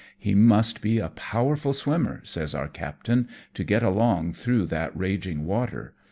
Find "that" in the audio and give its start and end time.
4.65-4.97